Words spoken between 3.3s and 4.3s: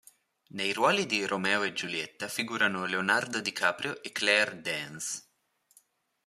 DiCaprio e